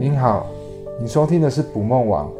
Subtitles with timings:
[0.00, 0.46] 您好，
[1.00, 2.30] 你收听的是捕梦网，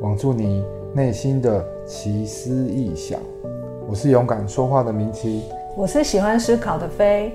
[0.00, 0.64] 网住你
[0.94, 3.20] 内心的奇思异想。
[3.86, 5.42] 我是勇敢说话的明奇，
[5.76, 7.30] 我是喜欢思考的飞，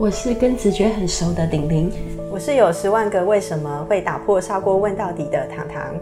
[0.00, 1.92] 我是跟直觉很熟的鼎鼎，
[2.28, 5.94] 我是有十万个为什么会打破砂锅问到底的糖糖。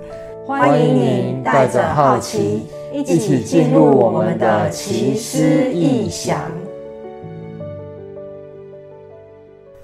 [0.46, 2.62] 欢迎您带着好奇，
[2.94, 6.40] 一起进入我们的奇思异想。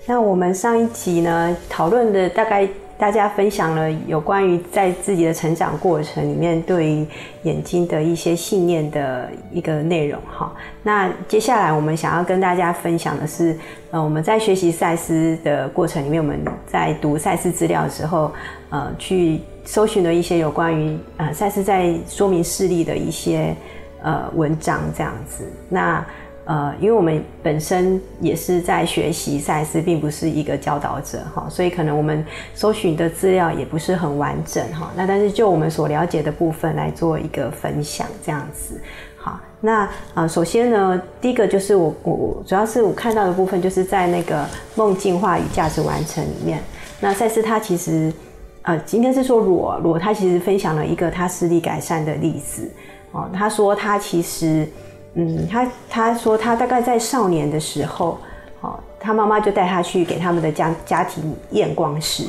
[0.07, 2.67] 那我们上一集呢，讨论的大概
[2.97, 7.07] 大家分享了有关于在自己的成长过程里面对于
[7.43, 10.53] 眼睛的一些信念的一个内容哈。
[10.83, 13.59] 那接下来我们想要跟大家分享的是，
[13.91, 18.33] 呃，我们在学习赛斯的过程里面，我们在读赛斯资料的时候，
[18.71, 23.55] 呃，去搜寻了一些有关于呃赛斯在说明视力的一些
[24.03, 25.45] 呃文章这样子。
[25.69, 26.05] 那
[26.47, 32.23] 呃，因为我们本身也是在学习赛斯，并不是一个教导者哈，所以可能我们
[32.55, 34.93] 搜寻的资料也不是很完整哈。
[34.95, 38.79] 那但是就我们所了解的部分来做一个分享，这样子。
[39.17, 46.63] 好，那呃，首先呢，第一个就是我我主要是我看到的部分，就是在那个梦境化与价值完成里面，
[47.01, 48.13] 那赛斯他其实
[48.61, 52.71] 呃，今天是说罗罗他其实分享了一个他视力改善的例子
[53.13, 54.69] 哦，他说他其实。
[55.15, 58.19] 嗯，他他说他大概在少年的时候，
[58.61, 62.25] 哦，他妈妈就带他去给他们的家家庭验光师，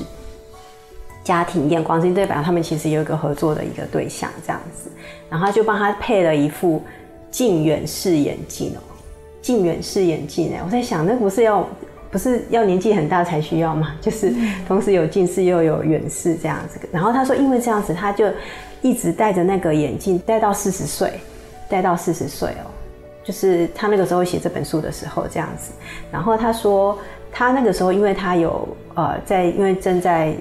[1.23, 4.91] 家庭验光师代表他们其实有一个合作的一个对象这样子，
[5.29, 6.83] 然后他就帮他配了一副
[7.31, 8.81] 近远视眼镜哦，
[9.41, 11.67] 近远视眼镜哎，我在想那不是要
[12.11, 13.95] 不是要年纪很大才需要吗？
[13.99, 14.31] 就是
[14.67, 18.27] 同时有近视又有远视这样子，然后他说因为这样子他就
[18.83, 21.19] 一直戴着那个眼镜戴到四十岁，
[21.67, 22.69] 戴到四十岁哦。
[23.25, 25.73] 就是他那个时候写这本书的时候这样子，
[26.11, 26.97] 然后他说
[27.31, 30.35] 他那个时候，因为他有呃在，因为正在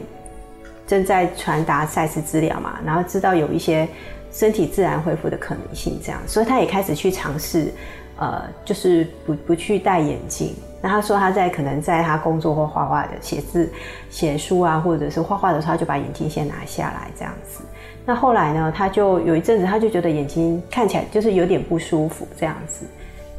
[0.87, 3.89] 正在传达赛事资料嘛，然后知道有一些
[4.31, 7.73] 身体自然恢复的可能性，这样，所以他也开始去尝试，
[8.19, 10.55] 呃，就是不不去戴眼镜。
[10.83, 13.73] 那他说他在可能在他工作或画画的写字、
[14.11, 17.65] 写书啊，或者是画画的时候，他就把眼镜先拿下来这样子。
[18.07, 22.85] 那后来呢，他就有一阵子，他就觉得眼睛看起来就是有点不舒服这样子，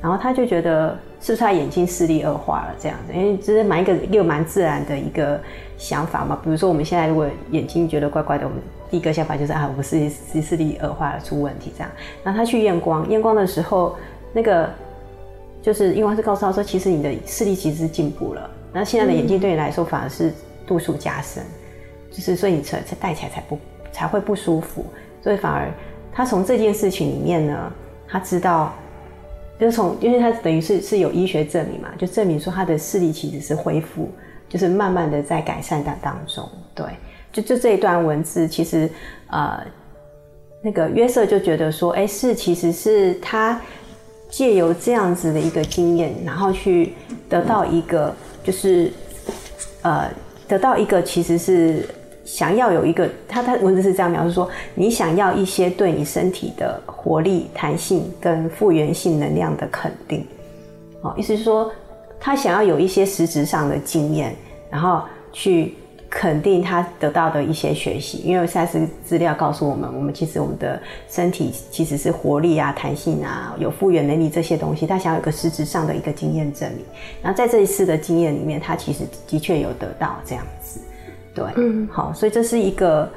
[0.02, 5.40] 然后他就觉得是不是他眼睛视力恶化了这样子，因为这是蛮一个又蛮自然的一个
[5.78, 6.40] 想法嘛。
[6.44, 8.60] 比如说我们现在如果眼睛觉得怪怪的，我们
[8.90, 11.92] 第一个想法就是啊，我视视视力恶化了出问题这样。
[12.24, 13.96] 然后他去验光，验光的时候，
[14.34, 14.68] 那个
[15.62, 20.34] 就是验光师告诉他说，其实你的视力其实是进步了，那现在的眼镜对你来说反而是
[20.66, 21.44] 度数加深，
[22.10, 23.60] 就是所以你才才戴起来才不。
[23.96, 24.86] 才会不舒服，
[25.24, 25.72] 所以反而
[26.12, 27.72] 他从这件事情里面呢，
[28.06, 28.76] 他知道，
[29.58, 34.12] 就从，因为他等于是是有医学证明嘛，就证明说他的视力其实是恢复，
[34.50, 36.46] 就是慢慢的在改善的当中。
[36.74, 36.86] 对，
[37.32, 38.90] 就就这一段文字，其实
[39.28, 39.64] 呃，
[40.62, 43.62] 那个约瑟就觉得说，哎，是其实是他
[44.30, 46.92] 借由这样子的一个经验，然后去
[47.30, 48.14] 得到一个，
[48.44, 48.92] 就是
[49.84, 50.12] 呃，
[50.50, 51.88] 得到一个其实是。
[52.26, 60.26] 想要有一个，他他文字是这样描述说：你想要一些对你身体的活力、弹性跟复原性能量的肯定，
[61.02, 61.72] 哦，意思是说，
[62.20, 64.36] 他想要有一些实质上的经验，
[64.72, 65.76] 然后去
[66.10, 68.24] 肯定他得到的一些学习。
[68.26, 76.84] 因为赛斯资料告诉我们，我们其实我们的身体其实是活力啊、弹性啊、有复原能力这些东西，他想要有一个实质上的一个经验证明。
[77.22, 80.80] 然后在这一次的经验里面，他其实的确有得到这样子。
[81.36, 83.08] 对，嗯，好，所以这是一个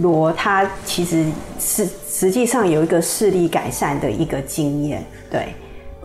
[0.00, 1.26] 罗，他其实
[1.60, 5.04] 是实际上有一个视力改善的一个经验。
[5.30, 5.48] 对，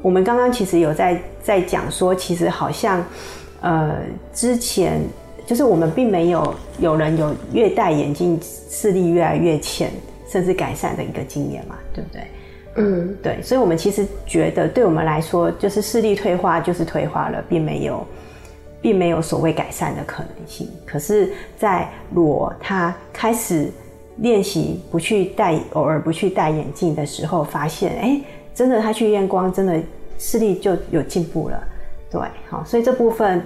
[0.01, 3.01] 我们刚刚其实有在在讲说，其实好像
[3.61, 3.95] 呃
[4.33, 4.99] 之前
[5.45, 8.37] 就是我们并没有有人有越戴眼镜
[8.69, 9.89] 视力越来越浅，
[10.29, 12.21] 甚至改善的一个经验嘛，对不对？
[12.75, 18.05] 嗯，对，所以我们其实觉得对我们来说，就是视力退化就是退化了，并没有。
[18.83, 20.69] 并没有所谓改善的可能性。
[20.85, 23.71] 可是，在罗他开始
[24.17, 28.21] 练习不去戴，偶尔不去戴眼镜的时候，发现，哎，
[28.53, 29.81] 真的，他去验光，真的
[30.19, 31.63] 视力就有进步了。
[32.11, 33.41] 对，好，所以这部分，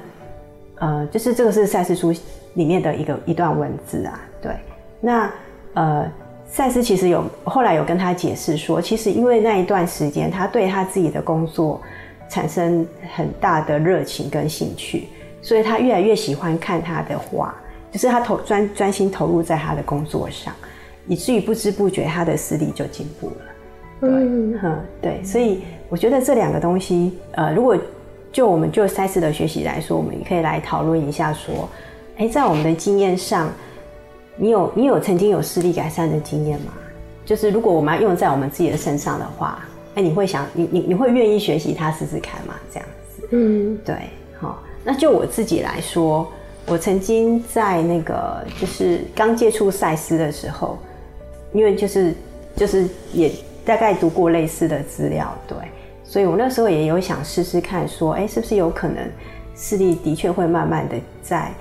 [0.79, 2.11] 呃，就是这个是赛斯书
[2.55, 4.19] 里面的一个一段文字啊。
[4.41, 4.51] 对，
[4.99, 5.31] 那
[5.75, 6.11] 呃，
[6.47, 11.79] 赛斯其实有后来有跟他解释说，其实因为那一段时间，他对他自己的工作
[12.27, 12.85] 产生
[13.15, 15.07] 很大的热情跟兴趣。
[15.47, 17.55] 所以他越来越喜欢看他的画，
[17.89, 20.53] 就是他投专专心投入在他的工作上，
[21.07, 23.35] 以至于不知不觉他的视力就进步了。
[24.01, 27.77] 对，嗯，嗯，对，所以我觉得这两个东西，呃，如果
[28.29, 31.69] 就我们就赛斯的学习来说，我们也可以来讨论一下，说，
[32.17, 33.49] 哎，在我们的经验上，
[34.35, 36.73] 你有你有曾经有视力改善的经验吗？
[37.25, 39.65] 就是如果我们要用在我们自己的身上的话，
[39.95, 42.53] 哎，你会想你你你会愿意学习它试试看吗？
[42.69, 43.95] 这样子，嗯，对，
[44.37, 46.25] 好，那就我自己来说，
[46.65, 50.77] 我曾经在那个就是刚接触赛斯的时候，
[51.51, 52.13] 因为就是
[52.55, 53.29] 就是也
[53.65, 55.57] 大概读过类似的资料，对，
[56.05, 58.97] 所以我那时候也有想试试看，说，哎，是不是有可能
[59.53, 61.51] 视力的确会慢慢的在。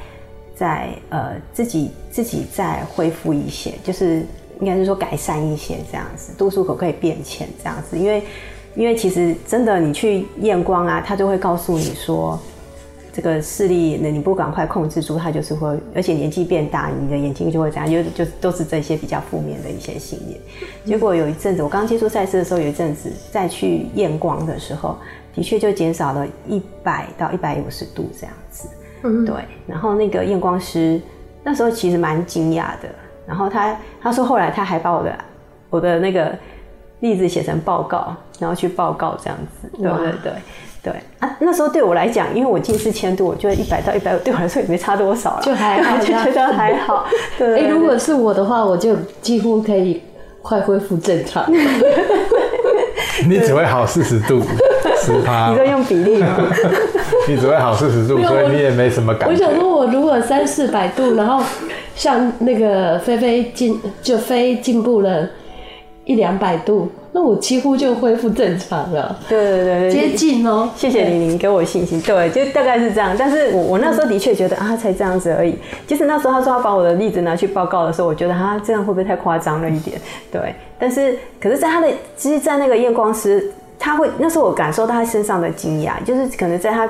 [0.58, 4.24] 在呃自己自己再恢复一些，就是
[4.58, 7.98] 应该是说改善一些这样子，度数可不可以变浅这样子？
[7.98, 8.22] 因为
[8.74, 12.40] 因为其实真的你去验光啊，他就会告诉你说，
[13.16, 20.38] 这个视力你不赶快控制住，它就是会，而且年纪变大，你的眼睛就会这样，就就都是这些比较负面的一些信念。
[20.84, 24.98] 结果有一阵子，我刚接触赛事的时候，有一阵子再去验光的时候，
[25.34, 28.68] 的确就减少了一百到一百五十度这样子。
[29.02, 29.24] 嗯。
[29.24, 29.34] 对，
[29.66, 31.00] 然后那个验光师
[31.42, 32.88] 那时候其实蛮惊讶的，
[33.26, 35.18] 然后他他说后来他还把我的
[35.70, 36.36] 我的那个
[37.00, 40.32] 例子写成报告，然后去报告这样子，对对对
[40.86, 47.04] 对啊，那时候对我来讲，因为我近视千度，我觉得一百到一百五对我来说也没差多少了，就还好， 就觉得还好。
[47.36, 50.00] 对，对，对，如果是我的话，我就几乎可以
[50.42, 51.44] 快恢复正常。
[53.28, 54.40] 你只会好四十度，
[55.02, 55.50] 十趴。
[55.50, 56.36] 你在用比例吗？
[57.26, 59.34] 你只会好四十度，所以你也没什么感觉。
[59.34, 61.44] 我想说，我如果三四百度，然后
[61.96, 65.28] 像那个菲菲进就飞进步了
[66.04, 69.18] 一两百度，那我几乎就恢复正常了。
[69.26, 70.68] 对对对，接近哦。
[70.76, 71.98] 谢谢玲玲给我信心。
[72.02, 73.16] 对，就大概是这样。
[73.18, 75.58] 但是我我那时候的确觉得啊，才这样子而已。
[75.86, 79.98] 就是那时候他说他把我的例子拿去报告的时候，我觉得他这样会不会太夸张了一点？
[80.30, 80.54] 对。
[80.78, 86.86] 但是，可是在他的，其实，在那个验光师，他会那时候我感受到他身上的惊讶，就是可能在他。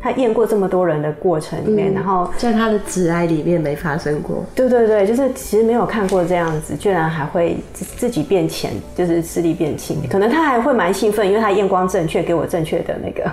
[0.00, 4.44] 他验过这么多人的过程里面，嗯、然后在他的职涯里面没发生过。
[4.54, 9.96] 对对对，就是其实没有看过这样子，居然还会自己变浅，就是视力变轻。
[10.08, 13.28] 可能他还会蛮兴奋，因为他验光正确，给我正确的那个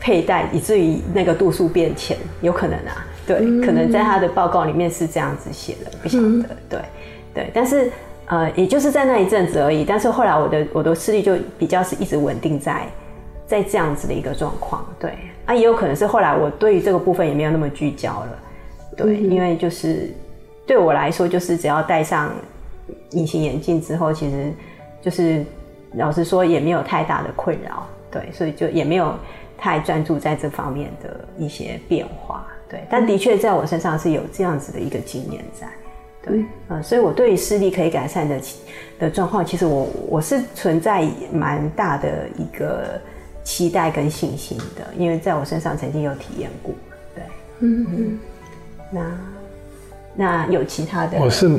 [0.00, 3.06] 佩戴，以至于那个度数变浅，有可能啊。
[3.26, 6.26] 对，嗯、可能在他的报告里面是这样子写的，不晓得。
[6.26, 6.80] 嗯、对
[7.32, 7.90] 对，但是
[8.26, 9.84] 呃，也就是在那一阵子而已。
[9.84, 12.82] 但是后来我的我的视力就比较是一直稳定在
[13.46, 15.10] 在这样子的一个状况，对。
[15.46, 18.38] 啊，也有可能是后来我对于这个部分也没有那么聚焦了，
[18.96, 20.10] 对，嗯、因为就是
[20.66, 22.32] 对我来说，就是只要戴上
[23.10, 24.50] 隐形眼镜之后，其实
[25.02, 25.44] 就是
[25.96, 29.14] 老实说也没有太大的困扰，对，所以就也没有
[29.58, 35.66] 太专注在这方面的一些变化，对，但的确在我身上是有这样子的一个经验在，
[36.22, 38.40] 对，嗯、呃，所以我对于视力可以改善的
[38.98, 42.08] 的状况，其实我我是存在蛮大的
[42.38, 42.98] 一个。
[43.44, 46.74] 期待跟信心的，因为在我身上曾经有体验过，
[47.14, 47.22] 对，
[47.60, 48.18] 嗯嗯，
[48.90, 49.18] 那
[50.16, 51.18] 那有其他的？
[51.20, 51.50] 我是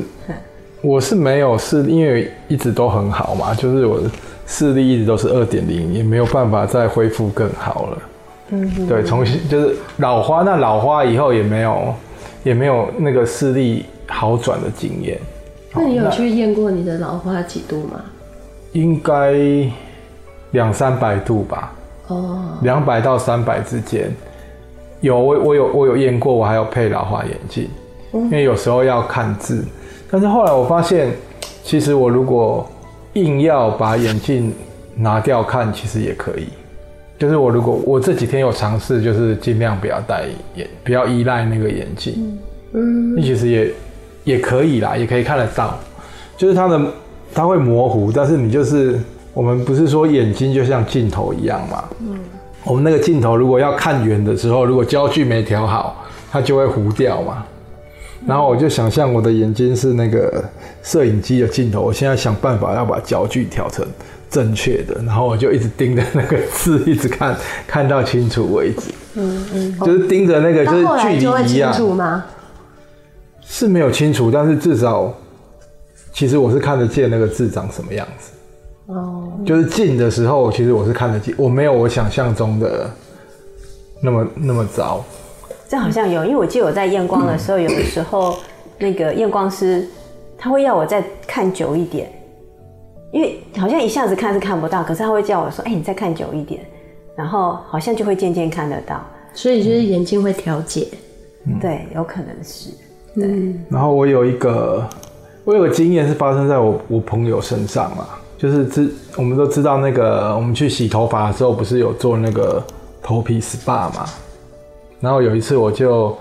[0.82, 4.02] 我是没有视力，因为一直都很好嘛，就是我
[4.46, 8.02] 视力一直都是二点零，也没有办法再恢复更好了。
[8.50, 11.94] 嗯，对，重新就是老花，那老花以后也没有
[12.44, 15.18] 也没有那个视力好转的经验。
[15.72, 18.00] 那你有去验过你的老花几度吗？
[18.72, 19.34] 应该
[20.50, 21.74] 两三百度吧。
[22.08, 24.14] 哦，两百到三百之间，
[25.00, 27.68] 有我我有我有验过，我还有配老花眼镜，
[28.12, 29.64] 嗯、因为有时候要看字。
[30.08, 31.10] 但是后来我发现，
[31.64, 32.64] 其实我如果
[33.14, 34.52] 硬要把眼镜
[34.94, 36.46] 拿掉看，其实也可以。
[37.18, 42.38] 就是我如果我这几天有尝试，就是尽量不要戴眼，不要依赖那个眼镜。
[42.72, 43.72] 嗯，你其实也
[44.22, 45.76] 也可以啦，也可以看得到。
[46.36, 46.80] 就是它的
[47.34, 49.00] 它会模糊，但是你就是。
[49.36, 51.84] 我们不是说眼睛就像镜头一样吗？
[52.00, 52.18] 嗯，
[52.64, 57.44] 我们那个镜头如果要看远的时候，如果焦距没调好，它就会糊掉嘛。
[58.26, 60.42] 然后我就想象我的眼睛是那个
[60.82, 63.86] 摄影机的镜头，我现在想办法要把焦距调成
[64.30, 68.90] 正确的，然后我就一直盯着那个字，一直看，看到清楚为止。
[69.16, 71.70] 嗯嗯，就是盯着那个，就是距离一样。
[71.74, 72.24] 清楚吗？
[73.42, 75.12] 是没有清楚，但是至少，
[76.10, 78.32] 其实我是看得见那个字长什么样子。
[78.86, 82.90] 哦，就是近的时候，其实我是看得见，我没有我想象中的
[84.02, 85.04] 那么那么糟。
[85.68, 88.36] 这好像有，因为我记得我在验光的时候，有的时候
[88.78, 89.84] 那个验光师
[90.38, 92.08] 他会要我再看久一点，
[93.10, 96.60] 因为好像一下子看是看不到，可是他会叫我说：“哎，你再看久一点。”
[97.16, 99.04] 然后好像就会渐渐看得到。
[99.32, 100.86] 所以就是眼睛会调节，
[101.60, 102.70] 对，有可能是。
[103.14, 103.54] 对。
[103.68, 104.86] 然后我有一个，
[105.44, 108.06] 我有个经验是发生在我我朋友身上嘛。
[108.38, 112.62] 就是知，我们都知道那个，我们去洗头发的时候，不是有做那个
[113.02, 114.04] 头皮 SPA 嘛？
[115.00, 116.16] 然后有一次，我就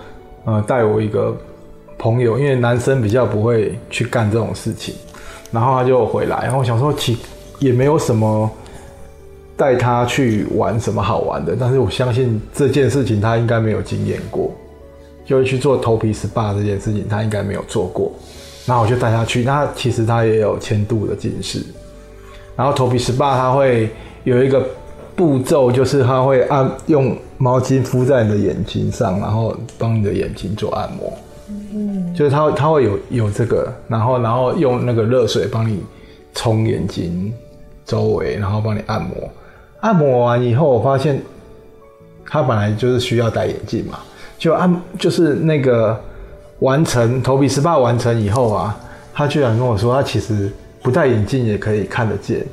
[0.46, 1.36] 呃带我一个
[1.98, 4.96] 朋友，因为男生比较不会去干这种事情，
[5.52, 7.18] 然后他就回来，然后我想说其
[7.60, 8.50] 也没有什么
[9.58, 14.52] 带他去玩什么好玩的，但是我相信这件事情他应该没有经验过，
[15.26, 18.12] 就会去做头皮 SPA 这件事情他应该没有做过，
[18.66, 21.66] 然后我就带他去，那其实他也有千度的近视，
[22.56, 23.90] 然后头皮 SPA 他会
[24.24, 24.66] 有一个
[25.16, 31.14] 步骤，就是他会按用毛巾敷在你的眼睛上，然后帮你的眼睛做按摩。
[31.48, 35.84] 嗯，就是他他会有有这个，然后然后用那个热水帮你
[36.34, 37.34] 冲眼睛
[37.86, 39.16] 周围，然后帮你按摩。
[39.82, 41.22] 按摩完以后，我发现
[42.26, 44.00] 他本来就是需要戴眼镜嘛，
[44.40, 46.00] 就按就是那个
[46.60, 48.76] 完成头皮 SPA 完成以后啊，
[49.14, 50.52] 他居然跟我说，他其实
[50.86, 52.46] 不戴眼镜也可以看得见。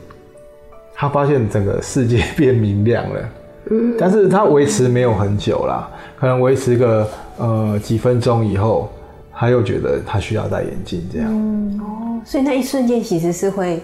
[0.94, 3.28] 他发现整个世界变明亮了，
[3.70, 5.86] 嗯，但是他维持没有很久啦，
[6.18, 8.88] 可能维持个呃几分钟以后，
[9.34, 11.28] 他又觉得他需要戴眼镜这样。
[11.30, 13.82] 嗯哦，所以那一瞬间其实是会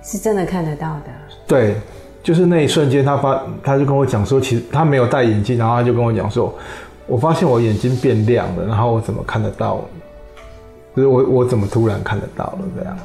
[0.00, 1.10] 是真的看得到的。
[1.44, 1.74] 对，
[2.22, 6.54] 就是那一瞬间，他发他就跟我讲说，其实他没有戴眼镜，然后他就跟我讲说，
[7.08, 9.84] 我发现我眼睛变亮了，然后我怎么看得到？
[10.94, 12.98] 就是我我怎么突然看得到了这样？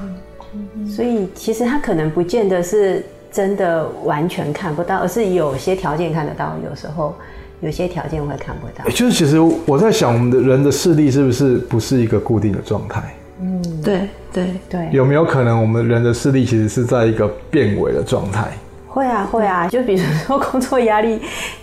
[0.87, 3.03] 所以其实他可能不见得是。
[3.33, 7.15] 真的完全看不到，而是有些条件看得到，有时候
[7.61, 8.87] 有些条件会看不到。
[8.91, 13.01] 就是其实我在想，我们的人的视力是不是不是一个固定的状态？
[13.41, 14.87] 嗯，对对对。
[14.91, 18.51] 有没有可能我们人的视力其实是在一个变伪的状态？
[18.93, 21.19] 会啊会啊，就比如说工作压力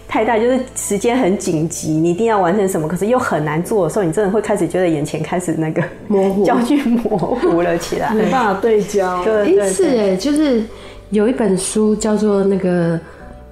[0.09, 9.25] 太大，就是时间很紧急，你一定要完成什么，可是又很难做的时候，你真的会开始觉得眼前开始那个模糊，焦距模糊了起来，没办法对焦。
[9.25, 10.63] 对，是哎，就是。
[11.11, 12.97] 有一本书叫做《那个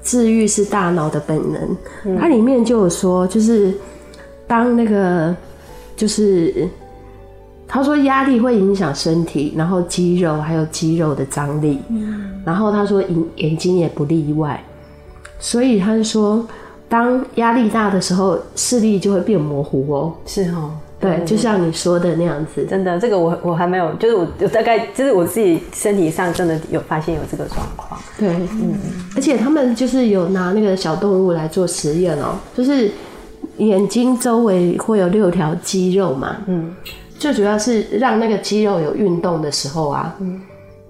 [0.00, 1.61] 治愈是大脑的本能》，
[2.04, 3.75] 嗯，它里面就有说，就是
[4.47, 5.35] 当那个
[5.97, 6.68] 就是
[7.68, 14.60] 他说压力会影响身体，然后肌肉还有肌肉的张力，嗯，然后他说眼眼睛也不例外，
[15.38, 16.44] 所以他就说
[16.88, 20.70] 当压力大的时候，视力就会变模糊哦，是哦。
[21.00, 28.00] 对，就像你说的那样子，真的，这个我我还没有，就是我我大概就是我自己身体上真的有发现有这个状况。
[28.18, 28.75] 对，嗯，
[29.14, 32.90] 而且他们就是有拿那个小动物来做实验哦，就是
[33.58, 36.75] 眼睛周围会有六条肌肉嘛，嗯，
[37.18, 40.40] 最主要是让那个肌肉有运动的时候啊，嗯，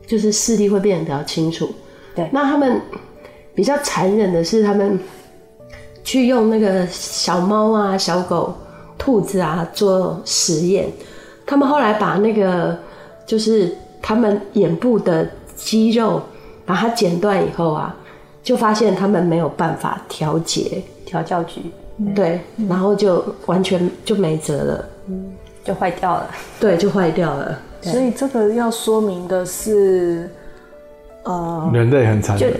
[0.06, 1.68] 就是视力会变得比较清楚。
[2.14, 2.80] 对，那他们
[3.54, 4.99] 比较残忍的是，他们
[6.04, 8.54] 去用那个小猫啊、小狗。
[9.00, 10.88] 兔子啊，做实验，
[11.47, 12.76] 他们后来把那个
[13.25, 16.20] 就是他们眼部的肌肉
[16.66, 17.94] 把它剪断以后啊，
[18.42, 20.82] 就发现他们没有办法调节。
[21.06, 21.61] 调教局，
[22.12, 25.32] 对，然后就完全就没辙了，嗯，
[25.69, 27.61] 就坏掉了，对，就坏掉了。
[27.83, 30.31] 所以这个要说明的是，
[31.25, 32.55] 呃，人类很残忍。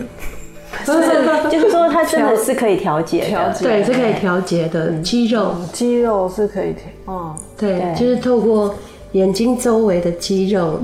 [0.85, 1.01] 不是，
[1.51, 3.65] 就是说它真的是可以调节，调节。
[3.65, 8.75] 对，是可以调节的肌肉，肌肉是可以调，哦，对，就是透过
[9.13, 10.79] 眼睛周围的肌肉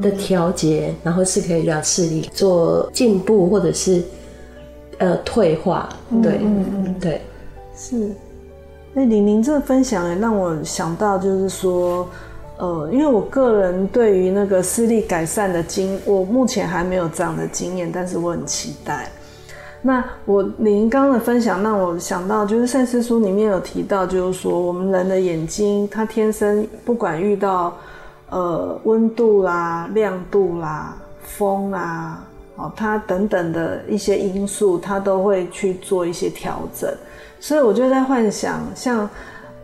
[0.00, 4.02] 的调节，然后是可以让视力做进步或者是
[4.96, 5.86] 呃退化，
[6.22, 7.20] 对，嗯嗯，对，
[7.76, 8.10] 是。
[8.94, 12.08] 那您您这个分享也让我想到，就是说。
[12.58, 19.10] 呃，因为我个人对于那个视力改善的经，我目前还没有这样的经验，但是我很期待。
[19.80, 27.76] 那我您刚刚的分享让我想到，就是赛斯书里面有提到，就是说我们人的眼睛，它天生不管遇到
[28.30, 32.22] 呃温度啦、亮度啦、风啦，
[32.54, 36.88] 哦，它等等的一些因素，它都会去做一些调整。
[37.42, 39.10] 所以我就在幻想，像。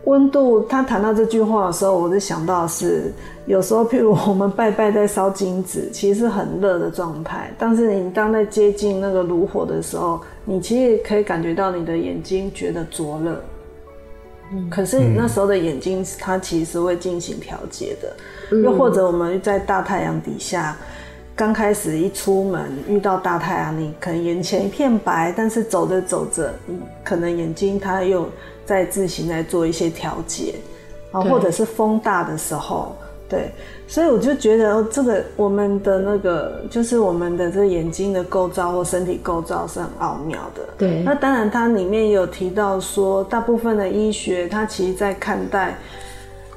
[0.05, 3.13] 温度，他谈到这句话的时候，我就想到是
[3.45, 7.53] 有时候，譬如我们拜拜在烧金纸，其实是很热的状态。
[7.59, 13.43] 但是你当在接近那个炉火的时候，你其实可以感觉到你的眼睛觉得灼热。
[14.53, 18.15] 嗯，可是你那时候的眼睛，它其实会进行调节的。
[18.51, 18.63] 嗯。
[18.63, 20.75] 又或者我们在大太阳底下，
[21.39, 28.29] 刚开始一出门遇到大太阳，你可能眼前一片白，但是走着走着，你可能眼睛它又。
[28.65, 30.53] 在自行来做一些调节，
[31.11, 32.95] 啊，或者是风大的时候，
[33.27, 33.51] 对，
[33.87, 40.61] 所以我就觉得这个我们的那个就是我们的这眼睛的构造或身体构造是很奥妙的。
[40.77, 45.75] 对，那当然它里面有提到说，大部分的医学它其实在看待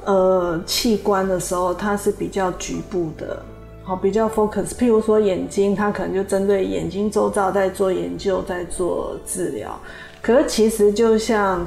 [0.05, 3.43] 呃器官的时候，它是比较局部的，
[3.83, 4.69] 好，比较 focus。
[4.69, 9.79] 譬如说眼睛，它可能就针对眼睛周遭在做研究，在做治疗。
[10.21, 11.67] 可是其实就像。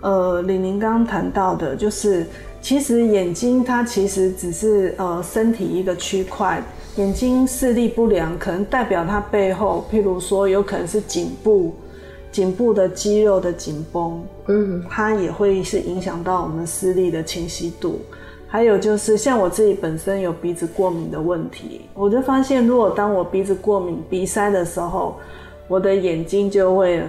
[0.00, 2.26] 呃，李宁刚刚谈到的，就是
[2.60, 6.62] 其实眼睛它其实只是呃身体一个区块，
[6.96, 11.74] 眼睛视力不良可能代表它背后，譬如说有可能是颈部，
[12.30, 17.98] 颈部的肌肉的紧绷，嗯，它也会是影响到我们视力的清晰度。
[18.54, 25.16] 还有就是像我自己本身有鼻子过敏的问题，我就发现如果当我鼻子过敏、鼻塞的时候，
[25.66, 27.02] 我的眼睛就会。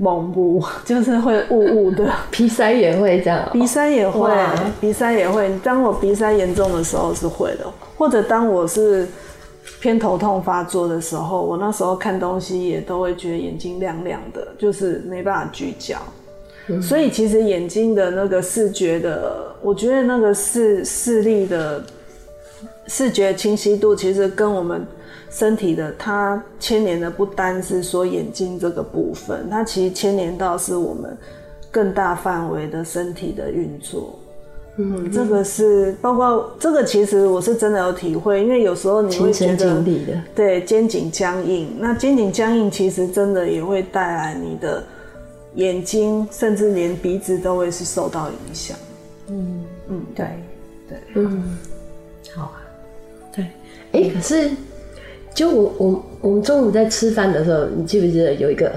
[0.00, 4.30] 蒙雾就是会雾雾的， 鼻塞也会这样，鼻塞也会，
[4.80, 5.50] 鼻塞也会。
[5.64, 9.08] 当我鼻塞严重的时候是会的，或者当我是
[9.80, 15.96] 偏头痛发作的时候，我那时候看东西也都会觉得眼睛亮亮的，就是没办法聚焦。
[16.68, 16.80] 嗯。
[16.80, 21.82] 所以其实眼睛的那个视觉的，我觉得那个视视力的
[22.86, 24.86] 视觉清晰度，其实跟我们。
[25.30, 31.14] 身体的它牵连的不单是说眼睛这个部分，它其实牵连到是我们
[31.70, 34.18] 更大范围的身体的运作。
[34.78, 39.84] 嗯，这个是包括这个，其实我是真的有体会，因为有时候你会觉得
[40.34, 44.82] 对肩颈僵硬，那肩颈僵硬其实真的也会带来你的
[45.56, 48.74] 眼睛，甚至连鼻子都会是受到影响。
[49.28, 49.64] 嗯。
[49.88, 50.26] 嗯，对
[50.88, 51.58] 对，嗯，
[52.34, 52.60] 好啊，
[53.34, 53.44] 对，
[53.92, 54.50] 哎、欸，可是。
[55.34, 58.72] 就我我我们中午在吃饭的时候，你记不记得有一个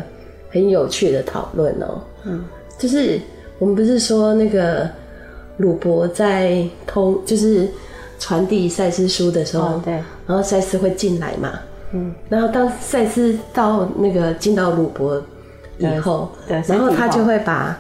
[0.52, 2.00] 很有趣的讨论哦？
[2.26, 2.44] 嗯，
[2.78, 3.20] 就是
[3.58, 4.88] 我们不是说那个
[5.58, 7.68] 鲁伯在通，就是
[8.20, 9.94] 传递赛斯书的时候，哦、对，
[10.28, 11.60] 然后赛斯会进来嘛，
[11.94, 15.20] 嗯，然后当赛斯到那个进到鲁伯
[15.80, 17.76] 以后，对，然后他就会把。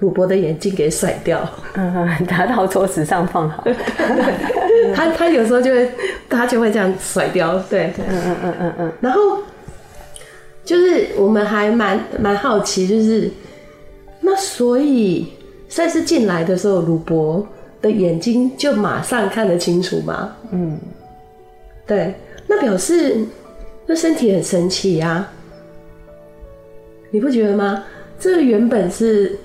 [0.00, 3.64] 鲁伯的眼镜给甩掉，嗯，拿到桌子上放好。
[4.94, 5.90] 他他有时候就会，
[6.28, 8.92] 他就会这样甩掉，对，嗯嗯嗯嗯嗯。
[9.00, 9.38] 然后
[10.64, 13.28] 就是我们还蛮蛮好奇，就是
[14.20, 15.32] 那所以
[15.68, 17.44] 赛斯进来的时候，鲁伯
[17.82, 20.32] 的眼睛就马上看得清楚吗？
[20.52, 20.78] 嗯，
[21.84, 22.14] 对，
[22.46, 23.16] 那表示
[23.84, 25.32] 那身体很神奇呀，啊，
[27.10, 27.82] 你不觉得吗？
[28.20, 29.36] 这个原本是。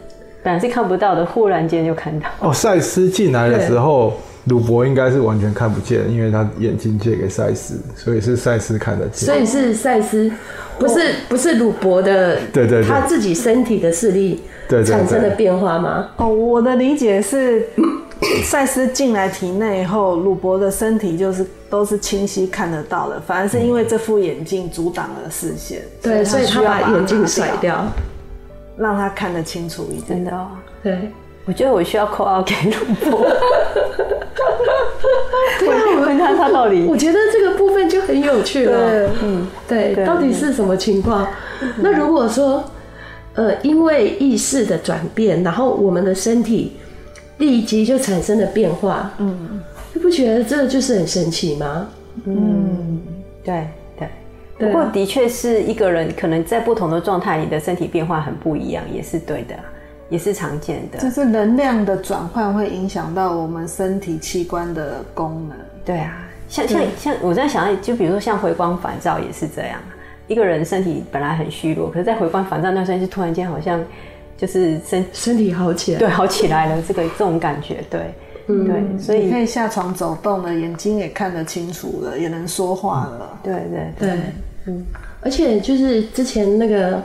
[0.44, 2.28] 本来是看不到的，忽然间就看到。
[2.42, 4.14] 哦，赛斯进来的时候，
[4.46, 9.26] 鲁伯应该是完全看不见，因为他眼睛借给赛斯，所以是赛斯看得见。
[9.26, 10.30] 所以是赛斯，
[10.78, 14.42] 不是不是鲁伯的，对对对，他自己身体的视力
[14.86, 16.10] 产生的变化吗？
[16.18, 17.66] 哦，我的理解是，
[18.44, 27.86] 赛斯进来体内以后，鲁伯的身体就是都是清晰看得到的，反而是因为这副眼镜阻挡了视线，对，所以他把眼镜甩掉。
[28.78, 30.08] 让他看得清楚一点。
[30.08, 30.48] 真的哦，
[30.82, 31.12] 对，
[31.46, 32.76] 我觉得我需要 call out 给鲁
[33.10, 33.26] 伯。
[35.60, 39.10] 对啊，我问他他到底，我觉得这个部分就很有趣了。
[39.22, 41.28] 嗯，对，到底是什么情况？
[41.78, 42.64] 那如果说，
[43.36, 46.78] 呃，因为意识的转变，然后我们的身体
[47.38, 49.62] 立即就产生了变化，嗯，
[49.94, 51.88] 你不觉得这就是很神奇吗？
[52.26, 53.02] 嗯，
[53.44, 53.68] 对。
[54.66, 59.56] 不过，的确是一个人可能在不同的状态你的身体变化很不一样，也是对的，
[60.10, 61.00] 也是常见的。
[61.00, 65.58] 就是能量的转换会影响到我们身体器官的功能。
[65.86, 69.80] 对啊，像像像我在想，就比如说像回光返照也是这样。
[70.28, 73.84] 一个人身体本来很虚弱，可是在回光返照那瞬间，突然间好像
[74.38, 76.82] 就是身身体好起来，对，好起来了。
[76.82, 78.02] 这个这种感觉，对，
[78.48, 83.40] 嗯，对，所以你可以下床走动了，眼睛也看得清楚了，也能说话了。
[83.44, 84.20] 对对对。
[84.66, 84.86] 对嗯，
[85.22, 87.02] 而且就是之前那个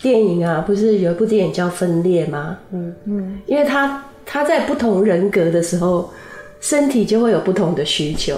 [0.00, 2.58] 电影啊，不是有一部电影叫《分裂》吗？
[2.72, 6.10] 嗯嗯，因为他他在不同人格的时候，
[6.60, 8.36] 身体就会有不同的需求。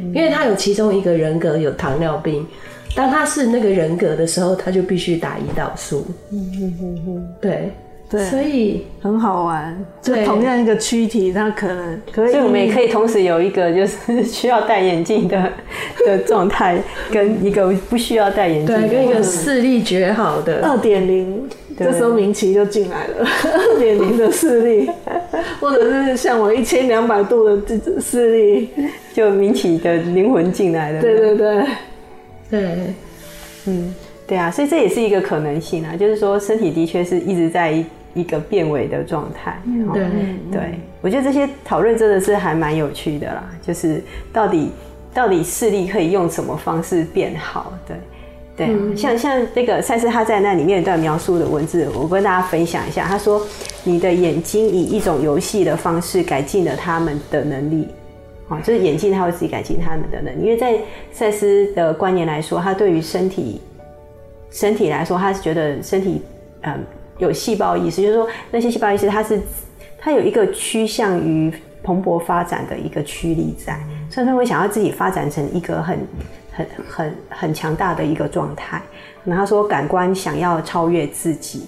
[0.00, 2.46] 嗯、因为他有其中一个人格有糖尿病，
[2.94, 6.06] 当他是那个人格的时候，他就必须打胰岛素。
[6.30, 7.70] 嗯嗯嗯嗯，对。
[8.10, 9.84] 对，所以很好玩。
[10.00, 15.52] 就同样一个躯体，它可能可以，所以我们也可以同时有一个就是需要戴眼镜的
[16.06, 16.80] 的状态，
[17.12, 21.48] 跟一个不需要戴眼镜，对，跟一个视力绝好的二点零。
[21.78, 24.90] 这时候明奇就进来了， 二点零的视力，
[25.60, 28.68] 或者是像我一千两百度的这视力，
[29.14, 31.00] 就明奇的灵魂进来了。
[31.00, 31.64] 对对对，
[32.50, 32.94] 对，
[33.66, 33.94] 嗯，
[34.26, 37.84] 对啊，所以这也是一个可能性啊，就是说身体的确是一直在。
[38.18, 39.62] 一个变为的状态，
[39.94, 40.06] 对
[40.50, 43.48] 对，我觉得这些讨论真的是还蛮有趣的啦。
[43.62, 44.02] 就是
[44.32, 44.72] 到底
[45.14, 47.72] 到底视力可以用什么方式变好？
[47.86, 47.96] 对
[48.56, 53.04] 对，嗯、像像那个赛斯他在那里面一段描述的文字，我跟大家分享一下。
[53.06, 53.40] 他说
[53.84, 57.86] ：“你的眼睛以一种游戏的方式改进了他们的能力，
[58.48, 60.44] 啊，就是眼睛他会自己改进他们的能力。
[60.44, 60.76] 因为在
[61.12, 63.60] 赛斯的观念来说，他对于身体
[64.50, 66.22] 身体来说，他是觉得身体
[66.62, 66.74] 嗯。”
[67.18, 69.40] 有细胞意识，就是说那些细胞意识，它是
[69.98, 71.52] 它有一个趋向于
[71.82, 73.78] 蓬勃发展的一个驱力在，
[74.10, 75.98] 所以他会想要自己发展成一个很
[76.52, 78.82] 很很很强大的一个状态。
[79.24, 81.66] 那他说感官想要超越自己，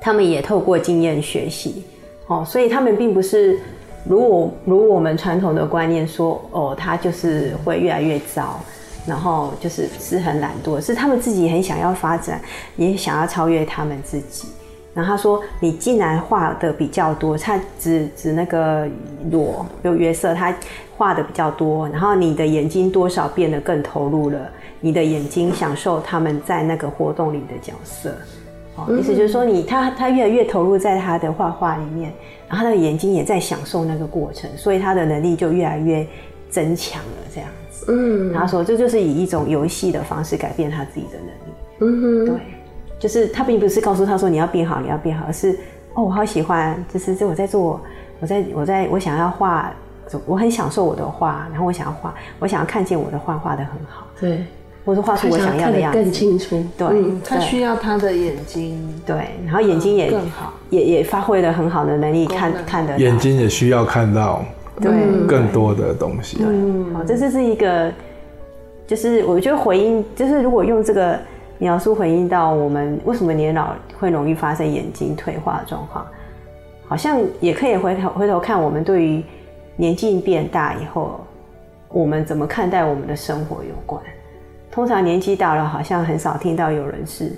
[0.00, 1.84] 他们也透过经验学习，
[2.26, 3.58] 哦，所以他们并不是
[4.04, 8.60] 如我如我们传统的观念说，哦，他就是会越来越糟。
[9.06, 12.40] 然后就是是很懒惰，是他们自己很想要发展，
[12.76, 14.48] 也想要超越他们自己。
[14.94, 18.86] 然后他说：“你既然画的比较多，他指指那个
[19.30, 20.54] 裸有约瑟，他
[20.98, 24.38] 画的比较多，然后你的眼睛多少变得更投入了，
[24.80, 28.14] 你的眼睛享受他们在那个活动里的角色。
[28.76, 32.12] 哦，意思就是说你他他越来越投入在他的画画里面，
[32.46, 36.06] 然后他的眼睛也在享受那个过程，所以他的能力就越来越
[36.50, 37.48] 增强了，这样。”
[37.88, 41.52] 嗯，他说这就是以一种游戏的方式改变他自己的能力。
[41.80, 42.34] 嗯哼，对，
[42.98, 45.58] 就是他并不是告诉他说你要变好，你要变好，而是
[45.94, 47.80] 哦，我好喜欢，就是这我在做，
[48.20, 49.72] 我在我在我想要画，
[50.26, 54.44] 我很享受我的画，然后我想要画，我想要看见我的画画的很好，对，
[54.84, 56.64] 或者画出我想要的样子，更清楚。
[56.78, 64.44] 对，嗯，他需要他的眼睛，对，然后眼睛也更好，也也发挥了很好的能力，看看得眼睛也需要看到。
[64.82, 66.38] 对，更多的东西。
[66.40, 67.92] 嗯，好，这就是一个，
[68.86, 71.18] 就是我觉得回应，就是如果用这个
[71.58, 76.06] 描述回应到我们为什么年老会容易发生眼睛退化的状况，
[76.88, 79.22] 好像也可以回头回头看我们对于
[79.76, 81.20] 年纪变大以后，
[81.88, 84.02] 我们怎么看待我们的生活有关。
[84.70, 87.32] 通常年纪大了，好像很少听到有人是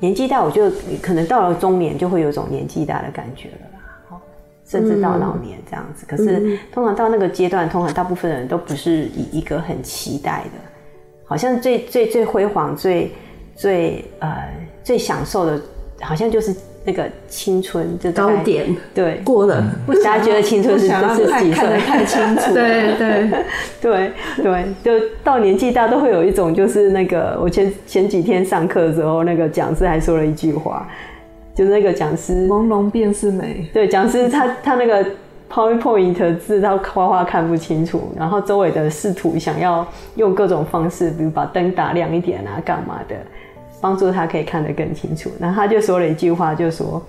[0.00, 0.70] 年纪大，我就
[1.02, 3.73] 可能到了中年就会有种年纪大的感觉了。
[4.66, 10.60] 甚至到老年这样子，可是通常到那个阶段，通常大部分人都不是以一个很期待的，
[11.24, 13.12] 好像最最最辉煌、最
[13.54, 14.48] 最呃
[14.82, 15.60] 最享受的，
[16.00, 16.54] 好像就是
[16.86, 19.62] 那个青春就高点，对，过了，
[20.02, 21.54] 大家觉得青春是是几岁？
[21.54, 22.96] 看得太清楚， 对。
[22.96, 23.30] 对。
[23.80, 30.88] 对对，就到年纪大都会有一种，就是那个我前前几天上课的时候，那个讲师还说了一句话。
[31.54, 33.70] 就是那个讲师，朦胧便是美。
[33.72, 35.06] 对，讲师他他那个
[35.48, 39.86] PowerPoint 字他画画看不清楚，然后周围的试图想要
[40.16, 43.14] 用各种方式，比如把灯打亮一点啊，干嘛的，
[43.80, 45.30] 帮助他可以看得更清楚。
[45.38, 47.00] 然后他就说了一句话，就说：“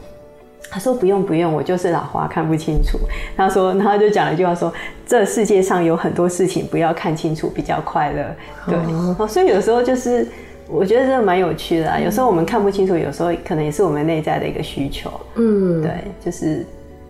[0.70, 3.00] 他说不用不用，我就是老花看不清楚。”
[3.36, 4.72] 他说，然后就讲了一句话说
[5.08, 8.24] ：“这世界上有很多事情不要看清楚比较快乐。”
[8.70, 10.28] 对，所以有时候就是。
[10.68, 15.12] 我觉得这个蛮有趣的啊，有时候我们看不清楚，有时候可能也是我们内在的一个需求。
[15.36, 15.92] 嗯，对，
[16.24, 16.66] 就是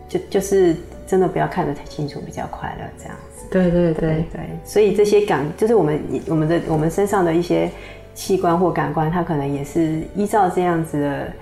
[0.09, 0.75] 就就是
[1.07, 3.45] 真的不要看得太清楚，比较快乐这样子。
[3.49, 7.71] 对对对对，对，所以这些感就是我们我们的我们身上的一些
[8.13, 11.33] 器官或感官，它可能也是依照这样子的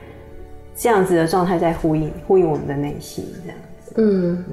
[0.76, 3.94] 这样子的状态在呼应呼应我们的内心这样子。
[3.98, 4.46] 嗯，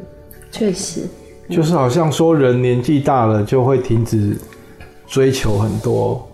[0.50, 1.02] 确实，
[1.50, 4.36] 就是好像说人年纪大了就会停止
[5.06, 6.26] 追求很多。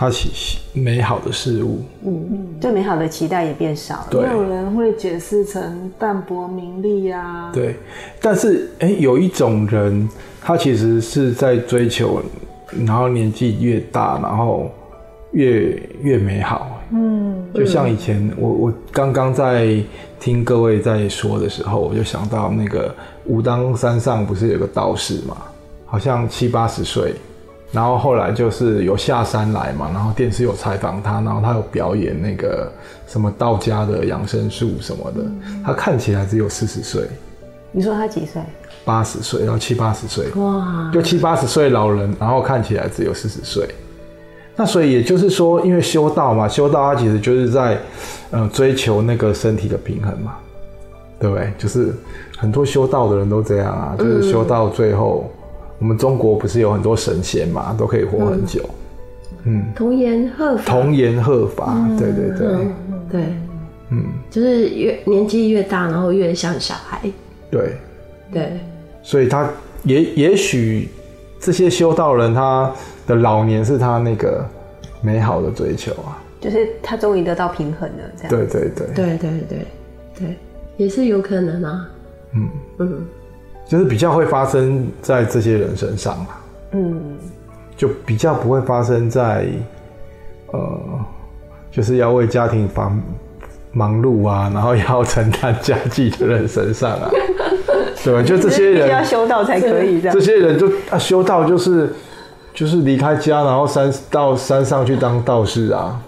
[0.00, 4.08] 他喜美好的事物，嗯嗯，对美好的期待也变少了。
[4.10, 7.50] 没，有人会解释成淡泊名利呀、啊。
[7.52, 7.76] 对，
[8.18, 10.08] 但是哎、欸，有一种人，
[10.40, 12.22] 他其实是在追求，
[12.86, 14.70] 然后年纪越大，然后
[15.32, 16.80] 越越美好。
[16.92, 19.78] 嗯，就像以前我我刚刚在
[20.18, 22.94] 听各位在说的时候，我就想到那个
[23.26, 25.36] 武当山上不是有个道士嘛，
[25.84, 27.12] 好像七八十岁。
[27.72, 32.68] 然后后来就是有下山来嘛，然后电视有采访他，然后他有表演那个
[33.06, 37.02] 什么道家的养生术什么的，嗯、他看起来只有四十岁。
[37.70, 38.42] 你说他几岁？
[38.84, 40.26] 八十岁，然后七八十岁。
[40.34, 40.90] 哇！
[40.92, 43.68] 就七八十岁老人，然后看起来只有四十岁。
[44.56, 47.78] 那所以也就是说，因为修道嘛，修道他其实就是在
[48.32, 50.34] 呃追求那个身体的平衡嘛，
[51.20, 51.52] 对不对？
[51.56, 51.94] 就是
[52.36, 55.30] 很多修道的人都这样啊，就是修到最后。
[55.32, 55.36] 嗯
[55.80, 58.60] 我们中国不是有很多神仙嘛，都可以活很久。
[59.44, 60.62] 嗯，童颜鹤发。
[60.64, 62.68] 童颜鹤发，对对对，
[63.10, 63.24] 对，
[63.88, 67.00] 嗯，就是越年纪越大，然后越像小孩。
[67.50, 67.72] 对，
[68.30, 68.60] 对，
[69.02, 69.50] 所以他
[69.84, 70.88] 也也许
[71.40, 72.70] 这些修道人，他
[73.06, 74.46] 的老年是他那个
[75.00, 78.28] 美好的追求啊，就是他终于得到平衡了，这样。
[78.28, 79.58] 对对对，对对对。
[80.18, 80.36] 对，
[80.76, 81.88] 也是有可能啊。
[82.34, 82.48] 嗯。
[82.80, 83.06] 嗯。
[83.70, 86.26] 就是比较会发生在这些人身上嘛，
[86.72, 87.00] 嗯，
[87.76, 89.46] 就比较不会发生在，
[90.48, 90.80] 呃，
[91.70, 93.02] 就是要为家庭忙
[93.70, 97.08] 忙碌啊，然后要承担家计的人身上啊，
[98.02, 98.20] 对吧？
[98.20, 101.88] 就这些人 要修道才可以这样，这些人就啊修道就是
[102.52, 106.02] 就是离开家，然后山到山上去当道士啊，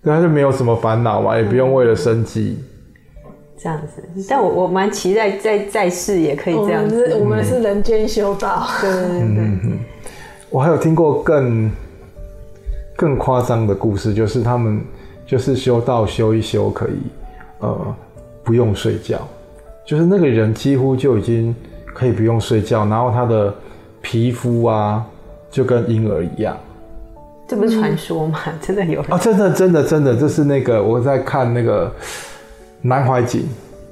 [0.00, 2.56] 那他就没有什么烦恼嘛，也不用为了生计。
[3.56, 4.02] 这样子。
[4.28, 7.16] 但我我蛮期待在在世也可以这样子。
[7.18, 9.78] 我们是人间修道，对对对对。
[10.50, 11.70] 我还有听过更
[12.96, 14.80] 更夸张的故事，就是他们
[15.26, 16.98] 就是修道修一修可以
[17.58, 17.96] 呃
[18.44, 19.18] 不用睡觉，
[19.84, 21.54] 就是那个人几乎就已经
[21.86, 23.52] 可以不用睡觉，然后他的
[24.00, 25.04] 皮肤啊
[25.50, 26.56] 就跟婴儿一样。
[27.48, 28.38] 这不是传说吗？
[28.46, 29.18] 嗯、真的有啊！
[29.18, 31.92] 真的真的真的，这是那个我在看那个
[32.84, 33.42] 南怀瑾，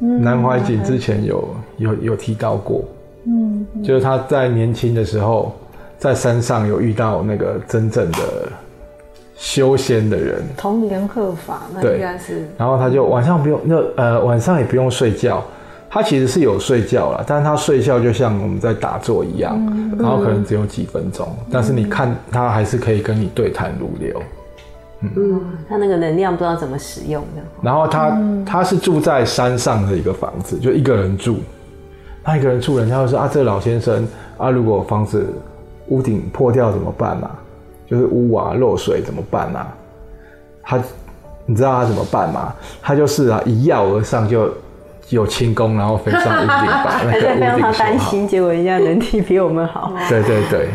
[0.01, 2.85] 嗯、南怀瑾之前有有有提到过，
[3.27, 5.53] 嗯，就是他在年轻的时候。
[5.99, 8.19] 在山上有遇到那个真正的
[9.37, 12.45] 修仙的人，童年鹤法，那应该是。
[12.59, 15.41] 然后他就晚上不用，那呃晚上也不用睡觉，
[15.89, 24.21] 他其实是有睡觉了，但是他睡觉就像我们在打坐一样，嗯、然后可能只有几分钟，嗯、但是你看他还是可以跟你对谈如流。
[25.03, 27.43] 嗯，嗯他那个能量不知道怎么使用的。
[27.61, 31.39] 然后他他是住在山上的一个房子，就一个人住，
[32.25, 34.07] 他一个人住，人家就说啊，这个老先生
[34.39, 35.27] 啊，如果房子。
[35.89, 37.31] 屋顶破掉怎么办啊？
[37.87, 39.67] 就是屋瓦漏水怎么办啊？
[40.63, 40.81] 他，
[41.45, 42.55] 你知道他怎么办吗？
[42.81, 44.49] 他就是啊，一跃而上就
[45.11, 47.73] 有轻功，然后飞上屋顶，把那个屋顶修好。
[47.73, 49.93] 非常担心，结果人家能力比我们好。
[50.09, 50.69] 对对对，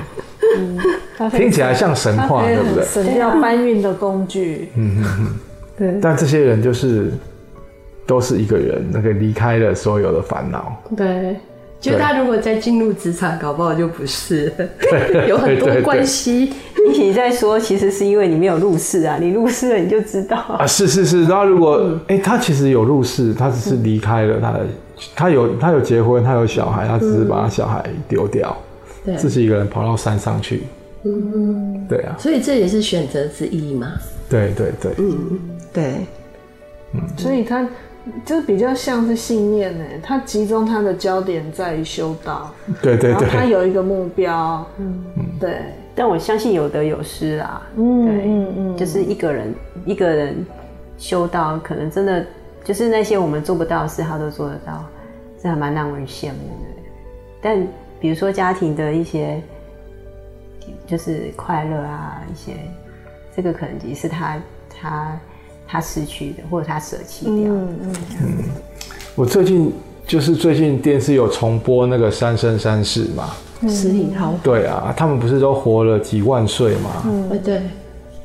[0.57, 2.83] 嗯，听起来像神话，对不对？
[2.83, 4.69] 神要搬运的工具。
[4.75, 5.27] 嗯嗯嗯，
[5.77, 5.99] 对。
[6.01, 7.11] 但这些人就是
[8.05, 10.75] 都是一个人，那个离开了所有的烦恼。
[10.95, 11.35] 对。
[11.79, 14.51] 就他如果再进入职场，搞不好就不是，
[15.29, 16.51] 有很多关系。
[16.91, 20.65] 你在说，其实是因为你没有入世啊，你入世了你就知道啊。
[20.65, 21.75] 是是是，然后如果
[22.07, 24.65] 哎、嗯欸，他其实有入世，他只是离开了他的，
[25.15, 28.66] 他有他有结婚，他有小孩，他只是把他小孩丢掉，嗯、
[29.15, 30.63] 自己一个人跑到山上去。
[31.03, 32.15] 嗯，对啊。
[32.19, 33.93] 所以这也是选择之一嘛。
[34.29, 35.39] 对对对，嗯，
[35.71, 35.93] 对，
[36.93, 37.67] 嗯，所以他。
[38.23, 45.03] 就比较像是信念呢，他集中他的焦点在于修道，对对对，他有一个目标，嗯
[45.37, 45.57] 对。
[45.93, 49.53] 但我相信有得有失啊，嗯对嗯嗯，就是一个人
[49.85, 50.33] 一个人
[50.97, 52.25] 修道，可能真的
[52.63, 54.85] 就是那些我们做不到的事，他都做得到，
[55.43, 56.81] 这还蛮让人羡慕的。
[57.41, 57.67] 但
[57.99, 59.41] 比如说家庭的一些，
[60.85, 62.53] 就是快乐啊，一些
[63.35, 64.37] 这个可能也是他
[64.69, 65.19] 他。
[65.69, 67.33] 他失去的，或者他舍弃掉。
[67.33, 68.33] 嗯嗯嗯。
[69.15, 69.69] 我最近
[70.05, 73.31] 就是最近电视有重播那个《三生三世》嘛，
[73.67, 74.33] 石礼涛。
[74.41, 77.03] 对啊，他们不是都活了几万岁嘛？
[77.03, 77.61] 嗯，对。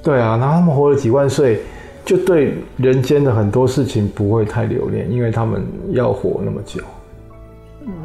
[0.04, 1.62] 对啊，然后他们活了几万岁，
[2.04, 6.80] 就对人间的很多事情不会太留恋，因为他们要活那么久。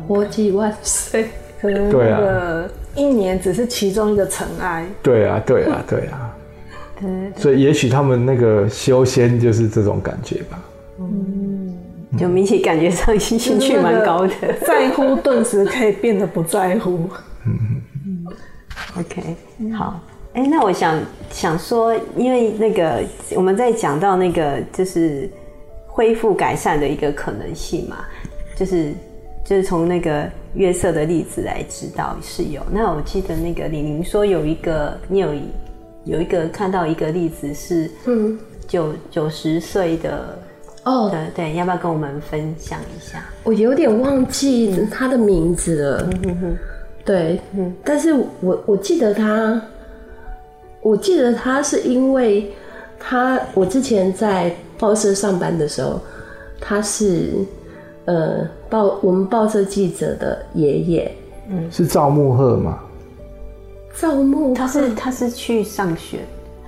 [0.08, 1.28] 活几万岁，
[1.62, 4.86] 可能那个一年只是其中一个尘埃。
[5.02, 6.34] 对啊，对啊，对啊。
[7.38, 10.60] 所以也许他们那个修仙就是这种感觉吧。
[11.00, 11.78] 嗯，
[12.18, 14.34] 就明显感觉上兴趣蛮高的，
[14.66, 17.08] 在乎顿时可以变得不在乎。
[17.46, 18.26] 嗯嗯
[19.00, 19.36] OK，
[19.78, 20.00] 好。
[20.34, 23.04] 哎、欸，那我想想说，因为那个
[23.36, 25.30] 我们在讲到那个就是
[25.86, 27.98] 恢复改善的一个可能性嘛，
[28.56, 28.92] 就是
[29.48, 32.62] 就是从那个约瑟的例子来知道是有。
[32.72, 35.42] 那我记得那个李宁说有一个你有一。
[36.06, 40.40] 有一个看到一个例子是，嗯，九九十岁的
[40.86, 43.26] 哦，对对，要不要跟我们分享一下？
[43.44, 46.58] 我有点忘记他的名字了，嗯哼哼，
[47.04, 49.62] 对，嗯，但是我我记得他，
[50.80, 52.54] 我记得他是因为
[52.98, 56.00] 他，我之前在报社上班的时候，
[56.62, 57.34] 他是
[58.08, 61.12] 呃报我们报社记者的爷爷，
[61.50, 62.80] 嗯，是赵慕鹤吗？
[64.00, 66.20] 赵慕，他是他是去上学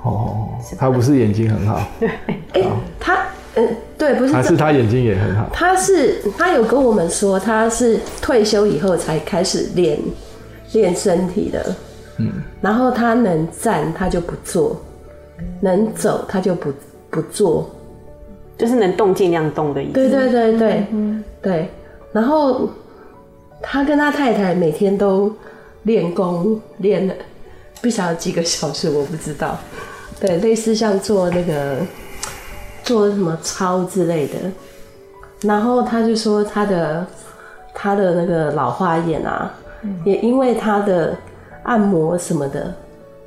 [0.03, 0.47] 哦，
[0.77, 2.09] 他不是眼睛很好， 对，
[2.53, 2.63] 哎，
[2.99, 3.25] 他
[3.55, 5.47] 嗯，对，不是，还是他眼睛也很好。
[5.51, 9.99] 他是他有跟我们说，他是退休以后才开始练
[10.73, 11.75] 练身体的，
[12.17, 14.75] 嗯，然后他能站他就不坐，
[15.61, 16.71] 能走他就不
[17.09, 17.69] 不坐，
[18.59, 19.93] 就是能动尽量动的意思。
[19.93, 21.69] 对对对对，嗯对，
[22.11, 22.69] 然后
[23.59, 25.33] 他跟他太太每天都。
[25.83, 27.13] 练功练了
[27.81, 29.57] 不晓得几个小时，我不知道。
[30.19, 31.77] 对，类似像做那个
[32.83, 34.33] 做什么操之类的。
[35.41, 37.07] 然后他就说他的
[37.73, 41.15] 他的那个老花眼啊，嗯、也因为他的
[41.63, 42.75] 按摩什么的，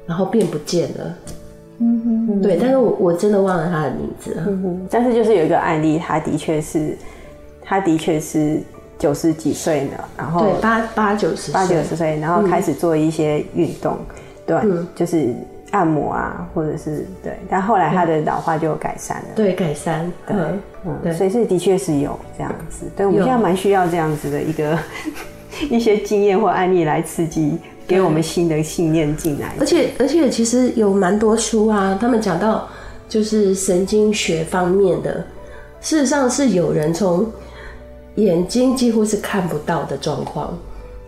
[0.07, 1.15] 然后变不见了。
[1.83, 4.45] 嗯对，但是我我真的忘了他的名字了。
[4.47, 6.97] 嗯哼，但是就是有一个案例，他的确是，
[7.63, 8.61] 他的确是。
[8.99, 14.15] 九十几岁了，然后对八八九十八九十岁，然后开始做一些运动，嗯、
[14.47, 15.35] 对，嗯、就是
[15.73, 19.25] 按摩啊，或者是对，但后来他的老化就改善了。
[19.35, 20.09] 对，改善。
[20.25, 20.37] 对，
[20.87, 22.87] 嗯，对，所以是的确是有这样子。
[22.97, 24.79] 对，我们现在蛮需要这样子的一个
[25.69, 29.55] 一些经验或案例来刺激，给我们新的信念进来。
[29.59, 32.69] 而且而且，其实有蛮多书啊，他们讲到
[33.09, 35.25] 就是神经学方面的，
[35.81, 37.27] 事实上是有人从
[38.17, 40.57] 眼睛几乎是看不到的状况，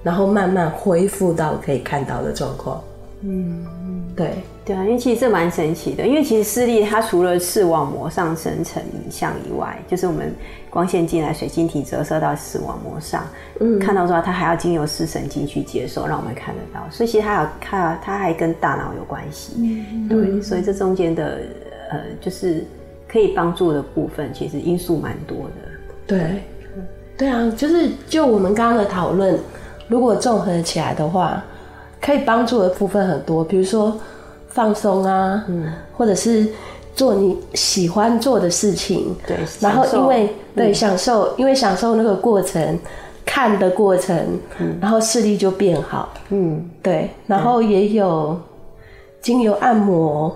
[0.03, 2.83] 然后慢慢恢复到可以看到的状况。
[3.23, 3.65] 嗯，
[4.17, 4.35] 对。
[4.67, 6.07] 对啊，因为其实这蛮神奇的。
[6.07, 10.35] 因为其实视力它除了视网膜上生成影像以外，就是我们
[10.75, 13.25] 光线进来，水晶体折射到视网膜上，
[13.61, 16.85] 嗯，看到之后，它还要经由视神经去接收，让我们看得到。
[16.91, 19.53] 所以其实它有看，它还跟大脑有关系。
[19.59, 20.43] 嗯，对。
[20.43, 21.39] 所以这中间的
[21.91, 22.67] 呃，就是
[23.07, 25.55] 可以帮助的部分，其实因素蛮多的。
[26.09, 26.43] 对，
[27.17, 29.39] 对啊，就是就我们刚刚的讨论，
[29.87, 31.41] 如果综合起来的话，
[32.01, 33.97] 可以帮助的部分很多，比如说。
[34.47, 36.47] 放松啊，嗯，或者是
[36.95, 42.79] 做你喜欢做的事情，对，然后因为对享受，因为享受那个过程，
[43.25, 44.17] 看的过程，
[44.61, 48.41] 嗯，然后视力就变好，嗯，对，然后也有
[49.21, 50.35] 精油按摩，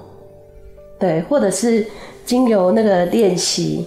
[0.98, 1.86] 对，或者是
[2.24, 3.86] 精油那个练习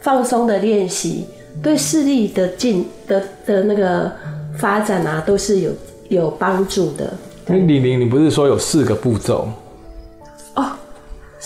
[0.00, 1.24] 放松的练习，
[1.62, 4.12] 对视力的进的的那个
[4.56, 5.72] 发展啊，都是有
[6.08, 7.12] 有帮助的。
[7.48, 9.48] 因为李玲，你不是说有四个步骤？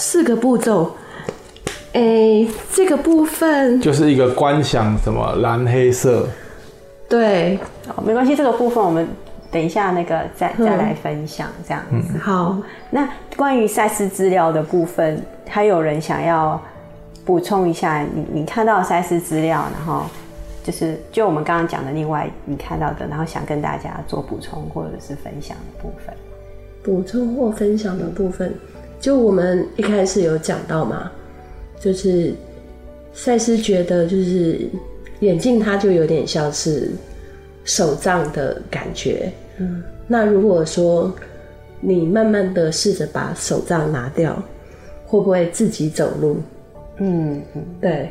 [0.00, 0.94] 四个步骤，
[1.92, 6.24] 哎、欸，这个部分就是一个观想什么蓝黑色，
[7.08, 7.58] 对，
[7.88, 9.08] 哦，没关系，这个部分我们
[9.50, 12.12] 等一下那个再再来分享，这样子。
[12.14, 12.56] 嗯、好，
[12.90, 16.62] 那关于赛事资料的部分，还有人想要
[17.24, 20.04] 补充一下你，你你看到赛事资料，然后
[20.62, 26.14] 就是就我们刚刚讲的另外你看到的，然后想跟大家做补充或者是分享的部分，
[26.84, 28.54] 补充或分享的部分。
[29.00, 31.10] 就我们一开始有讲到嘛，
[31.80, 32.34] 就是
[33.12, 34.68] 赛斯觉得就是
[35.20, 36.90] 眼镜它就有点像是
[37.64, 41.14] 手杖的感觉，嗯，那如果说
[41.80, 44.42] 你慢慢的试着把手杖拿掉，
[45.06, 46.36] 会不会自己走路？
[46.96, 48.10] 嗯嗯，对，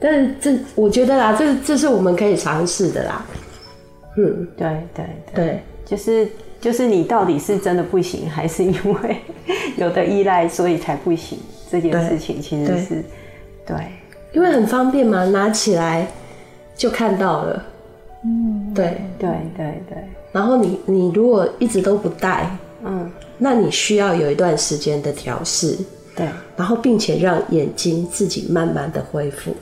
[0.00, 3.24] 但是这我觉得啦，这这是我们可以尝试的啦，
[4.16, 5.60] 嗯，对对对，对。
[5.84, 6.26] 就是。
[6.66, 9.16] 就是你到底是真的不行，还是因为
[9.76, 11.38] 有的依赖，所以才不行？
[11.70, 12.94] 这件事情其实是
[13.64, 13.86] 对，对，
[14.32, 16.08] 因为很方便嘛，拿起来
[16.74, 17.64] 就看到了。
[18.24, 19.96] 嗯，对对对对。
[20.32, 22.50] 然后你你如果一直都不戴，
[22.84, 25.78] 嗯，那你需要有一段时间的调试，
[26.16, 26.26] 对，
[26.56, 29.54] 然后并且让眼睛自己慢慢的恢复。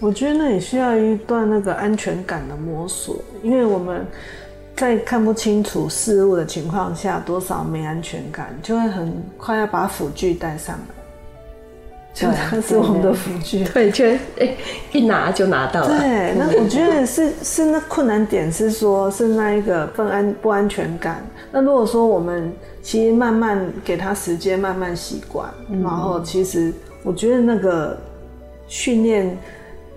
[0.00, 4.06] 我觉得那也需要一段那个安全感的摸索，因为我们。
[4.78, 10.94] 在看不清楚事物的情况下，多少没安全感，就会很快要把辅具带上来。
[12.14, 14.04] 就它是我们的辅具，对，就
[14.40, 14.56] 哎
[14.92, 15.98] 一拿就拿到了。
[15.98, 21.24] 对，那 我觉得是是那困难点是说，是那一个不安不安全感。
[21.52, 25.48] 那如果说我们其实慢慢给他时间，慢慢习惯，
[25.82, 26.72] 然后其实
[27.04, 27.96] 我觉得那个
[28.66, 29.38] 训练，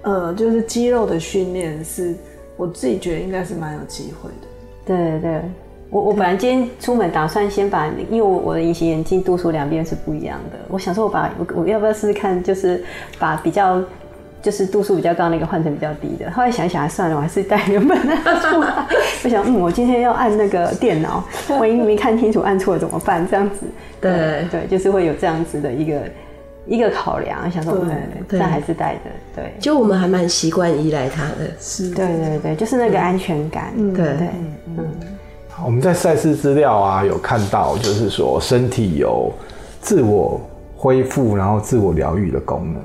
[0.04, 2.16] 呃，就是肌肉的训练，是
[2.56, 4.48] 我自己觉得应该是蛮有机会的。
[4.86, 5.42] 对对对，
[5.90, 12.84] 我我本来今天出门打算先把，因为我我的隐形眼镜度数两边是不一样的，我想说我把我我要不要试试看，就是
[13.20, 13.82] 把比较
[14.42, 16.32] 就是度数比较高那个换成比较低的。
[16.32, 18.86] 后来想想还算了，我还是带原本的出来。
[19.24, 21.24] 我想嗯，我今天要按那个电脑，
[21.60, 23.28] 万一没看清楚按错了怎么办？
[23.30, 23.68] 这样子，
[24.02, 26.02] 对对，对，就是会有这样子的一个
[26.74, 27.52] 一个考量。
[27.52, 27.92] 想说嗯，
[28.30, 29.02] 但还是带着。
[29.36, 33.74] 对，就我们还蛮习惯依赖他的，是，对对对，就是那个安全感。
[33.76, 34.18] 对对。
[34.18, 34.28] 对
[34.78, 34.86] 嗯，
[35.66, 39.32] 我们在赛事资料啊有看到，就是说身体有
[39.82, 40.42] 自我
[40.76, 42.82] 恢复，然后自我疗愈的功能。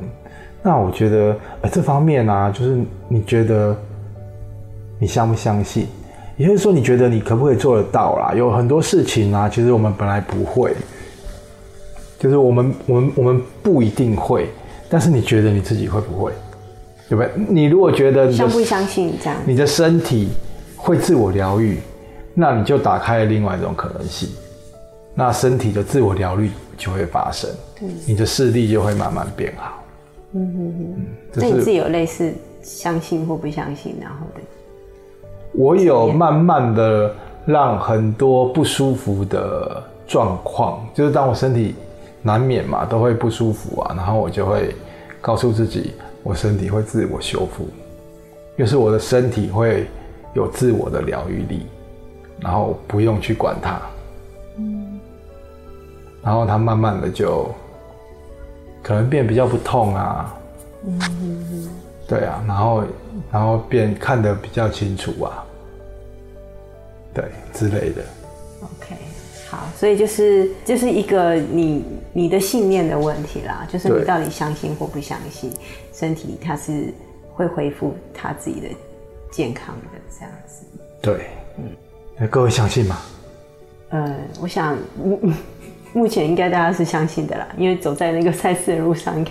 [0.62, 3.75] 那我觉得，呃，这方面啊，就是你觉得
[4.99, 5.87] 你相不相信？
[6.37, 8.35] 也就是说，你觉得你可不可以做得到啦？
[8.35, 10.75] 有很多事情啊，其实我们本来不会，
[12.19, 14.48] 就是我们我们我们不一定会，
[14.88, 16.33] 但是你觉得你自己会不会？
[17.08, 17.31] 对不对？
[17.48, 20.29] 你如果觉得你相不相信这样，你的身体。
[20.79, 21.81] 会自我疗愈，
[22.33, 24.29] 那你就打开了另外一种可能性，
[25.17, 27.50] 那身体的自我疗愈就会发生，
[27.81, 29.83] 嗯，你的视力就会慢慢变好。
[30.33, 34.40] 嗯哼哼，那你自己有类似相信或不相信，然后的？
[35.54, 37.12] 我有慢慢的
[37.44, 41.75] 让很多不舒服的状况，就是当我身体
[42.27, 44.74] 难免嘛，都会不舒服啊，然后我就会
[45.20, 47.68] 告诉自己，我身体会自我修复，
[48.58, 49.87] 就是我的身体会。
[50.35, 51.66] 有自我的疗愈力，
[52.40, 53.81] 然后不用去管它。
[56.22, 57.48] 然后它慢慢的就
[58.83, 60.38] 可能变比较不痛啊，
[62.06, 62.85] 对啊，然后
[63.33, 65.42] 然后变看得比较清楚啊，
[67.14, 67.24] 对
[67.54, 68.02] 之类的。
[69.49, 75.53] 好，所以就是就是一个你你的信念的问题啦，就是你到底相信或不相信
[75.92, 76.92] 身体它是
[77.33, 78.69] 会恢复它自己的
[79.31, 80.65] 健康的这样子。
[81.01, 81.27] 对，
[81.59, 81.65] 嗯，
[82.19, 82.99] 那各位相信吗？
[83.90, 84.77] 呃，我想，
[85.94, 89.31] 目前应该大家是相信的啦，因为走在那个赛事的路上，应该，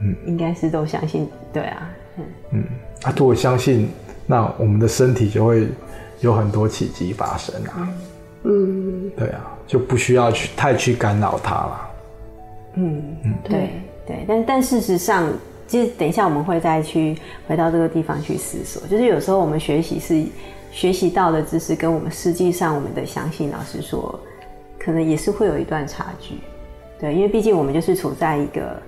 [0.00, 2.64] 嗯，应该是都相信，对啊，嗯，嗯，
[3.02, 3.90] 啊，如果相信，
[4.26, 5.66] 那我们的身体就会
[6.20, 7.88] 有很多奇迹发生啊，嗯，
[9.16, 11.90] 对啊，就不需要去太去干扰他了，
[12.74, 13.70] 嗯嗯，对。
[14.06, 15.32] 对，但但事实上，
[15.66, 17.16] 其实等一下我们会再去
[17.48, 20.24] 回到这个地方去思索，就是有时候我们学习是。
[20.74, 24.18] 学习到的知识跟我们实际上我们的相信，老师说，
[24.76, 26.34] 可能也是会有一段差距，
[26.98, 28.82] 对，因为毕竟我们就是处在一个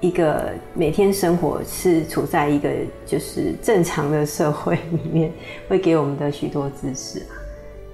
[0.00, 2.70] 一个每天生活是处在一个
[3.04, 5.30] 就是正常的社会里面，
[5.68, 7.36] 会给我们的许多知识啊。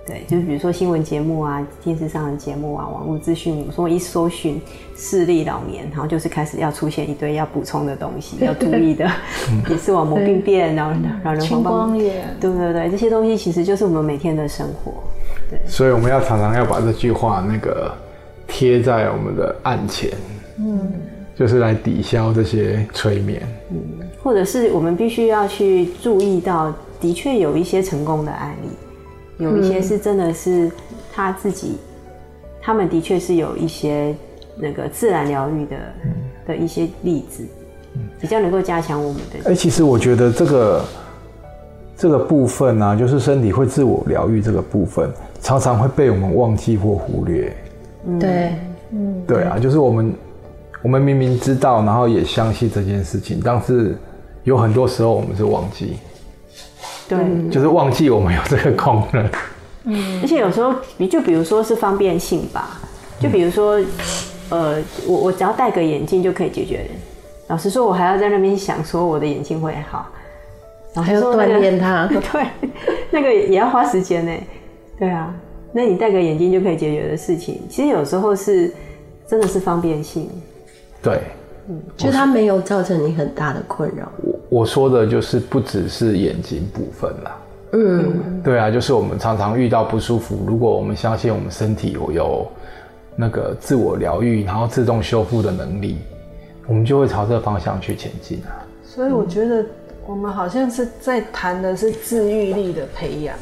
[0.07, 4.61] 对，就是比如说新闻节目啊、电视上的节目啊、网络资讯，说一搜寻
[4.96, 9.11] 视力老年，然后就是开始要出现一堆要补充的东西， 要注意的，
[9.68, 10.92] 也是网膜病变，然后
[11.24, 14.92] 老人黄光眼，对对对，这些东西其实就是我们每天的生活。
[15.50, 17.92] 对，所以我们要常常要把这句话那个
[18.46, 20.11] 贴在我们的案前，
[20.59, 20.88] 嗯，
[21.34, 28.68] 就是来抵消这些催眠，嗯，或者是我们必须要去注意到，的确有一些成功的案例。
[29.39, 30.70] 有一些是真的是
[31.12, 32.09] 他自己，嗯、
[32.61, 34.14] 他们的确是有一些
[34.57, 36.12] 那个自然疗愈的、嗯、
[36.47, 37.45] 的一些例子，
[38.20, 39.39] 比较能够加强我们的。
[39.41, 40.84] 哎、欸，其实我觉得这个
[41.97, 45.11] 这个部分呢、啊，就是身体会自我疗愈这个部分，
[45.43, 47.55] 常常会被我们忘记或忽略。
[48.18, 48.55] 对，
[48.93, 50.14] 嗯，对啊，就是我们
[50.82, 53.97] 我们明明知道，然后也相信这件事情，但是
[54.45, 55.97] 有很多时候我们是忘记。
[57.09, 59.28] 对，就是忘记我们有这个功能。
[59.84, 60.74] 嗯，而且有时候，
[61.09, 62.80] 就比如说是方便性吧，
[63.20, 63.80] 就比如说，
[64.50, 66.84] 呃，我我只要戴个眼镜就可以解决。
[67.46, 70.11] 老实说，我还要在那边想说我的眼睛会好，
[70.92, 72.09] 然后还要锻炼它。
[72.32, 72.46] 对，
[73.11, 74.32] 那个也要花时间呢。
[74.98, 75.32] 对啊，
[75.72, 78.74] 那你戴个眼镜就可以解决的事情，其实有时候是
[79.28, 80.28] 真的是方便性。
[81.00, 81.20] 对。
[81.68, 84.11] 嗯，就它没有造成你很大的困扰。
[84.49, 87.38] 我我说的就是不只是眼睛部分啦。
[87.72, 92.47] 嗯，对啊，就是我们常常遇到不舒服，如果我们相信我们身体有有
[93.14, 95.99] 那个自我疗愈，然后自动修复的能力，
[96.66, 98.64] 我们就会朝这个方向去前进啊。
[98.84, 99.64] 所以我觉得
[100.07, 103.36] 我们好像是在谈的是自愈力的培养，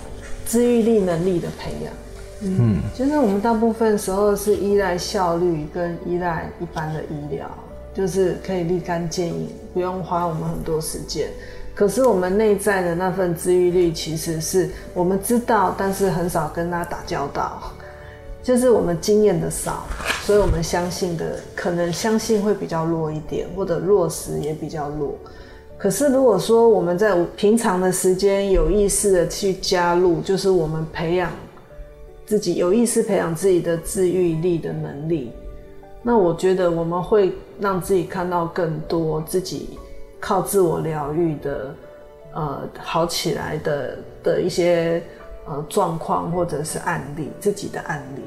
[0.44, 1.92] 自愈力能力的培养。
[2.42, 7.48] 嗯，就是我们大部分时候是依赖效率跟依赖一般的医疗。
[7.94, 11.28] 就是可以立竿见影，不用花我们很多时间。
[11.74, 17.60] 可是我们内在的那份治愈力，其实是我们知道，但是很少跟他打交道。
[18.42, 19.84] 就是我们经验的少，
[20.20, 25.14] 所以我们相信的可能相信会比较弱一点，或者落实也比较弱。
[25.78, 31.32] 可是如果说我们在平常的时间有意识的去加入，就是我们培养
[32.26, 35.32] 自己有意识培养自己的治愈力的能力。
[36.02, 39.78] 那我觉得我们会让自己看到更多自己
[40.20, 41.74] 靠自我疗愈的，
[42.34, 45.02] 呃，好起来的的一些
[45.46, 48.22] 呃状况或者是案例，自己的案例。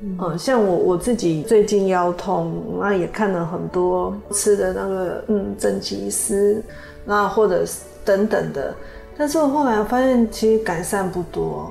[0.00, 6.62] 嗯、呃，像我我自己最近腰痛，那也看了很多吃的那个嗯正气丝，
[7.04, 8.74] 那或者是等等的，
[9.16, 11.70] 但是我后来发现其实改善不多。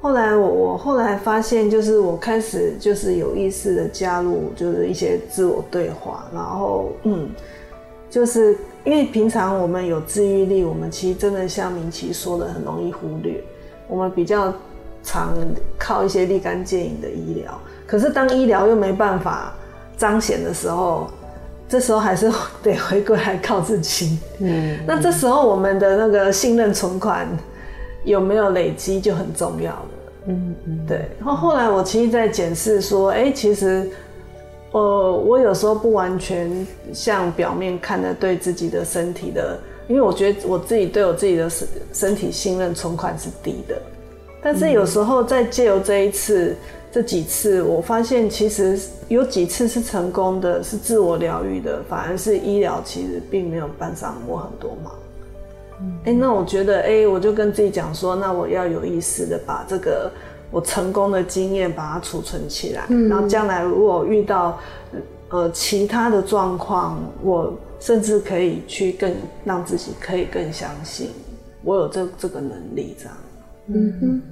[0.00, 7.28] 后来我我后来发现，就是我开始就是有意识的加入，就是一些自我对话，然后嗯，
[8.08, 13.42] 就是因为平常我们有治愈力，我们其实真的像明奇说的，很容易忽略。
[13.88, 14.52] 我们比较
[15.02, 15.34] 常
[15.78, 19.54] 靠一些立竿见影的医疗，可是当医疗又没办法
[19.96, 21.08] 彰显的时候，
[21.68, 22.30] 这时候还是
[22.62, 24.18] 得回归来靠自己。
[24.40, 27.26] 嗯，那这时候我们的那个信任存款
[28.06, 29.88] 有没有累积就很重要了。
[30.28, 31.08] 嗯嗯，对。
[31.18, 33.90] 然后后来我其实，在检视说，哎、欸，其实，
[34.72, 43.76] 呃，我有时候不完全像表面看的对自己的身体的，因为我觉得我自己对我自己的身身体信任存款是低的。
[44.42, 46.56] 但是有时候在借由这一次、
[46.92, 48.78] 这几次，我发现其实
[49.08, 54.92] 有几次是成功的，是自我疗愈的，反而是医疗其实并没有帮上我很多忙。
[56.04, 60.10] 哎、欸，那我觉得，哎、欸，我就跟自己讲说，那我要有意识的把这个
[60.50, 64.58] 我成功的经验把它储存起来，嗯、然后将来如果遇到
[65.28, 69.12] 呃其他的状况，我甚至可以去更
[69.44, 71.10] 让自己可以更相信
[71.62, 73.14] 我有这这个能力这样。
[73.66, 74.22] 嗯哼，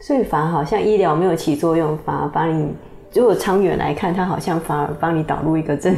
[0.00, 2.72] 所以反而好像医疗没有起作用，反而帮你，
[3.14, 5.96] 如果长远来看，它好像反而帮你导入一个正。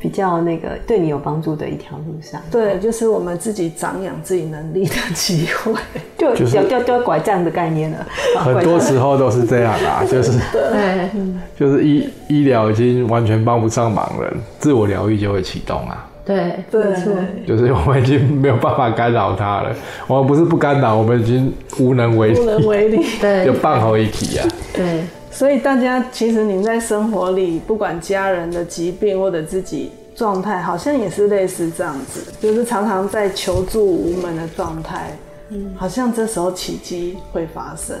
[0.00, 5.74] 比较那个对你有帮助的一条路上，对，就是我们自己长养自己能力的机会，
[6.16, 8.06] 就掉掉掉拐杖的概念了。
[8.38, 11.10] 很多时候都是这样啦， 就是对，
[11.54, 16.06] 就是医医疗已经完全帮不上忙了，自我疗愈就会启动啊。
[16.24, 17.12] 对，对，没错，
[17.46, 19.74] 就是我们已经没有办法干扰它了。
[20.06, 24.48] 我们不是不干扰，我们已经无能为力，无能为力，对，就半合一体啊。
[24.72, 25.02] 对。
[25.30, 35.16] 所以大家其实你在生活里，不管家人的疾病或者自己状态，好像也是类似这样子，就是常常在求助无门的状态。
[35.50, 37.96] 嗯，好像这时候奇迹会发生。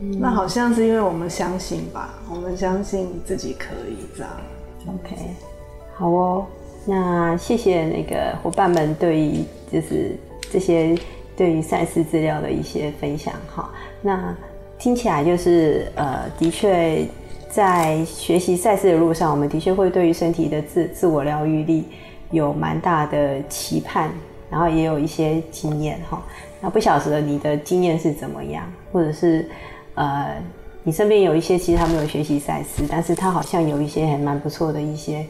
[0.00, 4.30] 嗯，那好像是因为我们相信吧，我们相信自己可以这样。
[4.86, 5.16] OK，
[5.94, 6.46] 好哦。
[6.86, 10.16] 那谢谢那个伙伴们对于就是
[10.50, 10.96] 这些
[11.36, 13.68] 对于赛事资料的一些分享哈。
[14.00, 14.34] 那。
[14.78, 17.06] 听起来就是呃，的确
[17.48, 21.84] 在学习赛事的路上，我们的确会对于身体的自自我疗愈力
[22.30, 24.10] 有蛮大的期盼，
[24.50, 26.22] 然后也有一些经验哈。
[26.60, 29.48] 那不晓得你的经验是怎么样，或者是
[29.94, 30.36] 呃，
[30.82, 35.24] 你身边有一些其实他没有学习赛事，但是他好像有一些还蛮不错的一些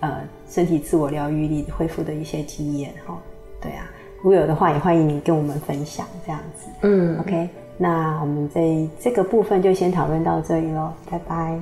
[0.00, 3.18] 呃身体自我疗愈力恢复的一些经验哈。
[3.60, 6.68] 对啊，如果有的话，也欢迎你跟我们分享这样子。
[6.82, 7.48] 嗯，OK。
[7.76, 11.58] 那我们这这个部分就先讨论到这里喽，拜拜。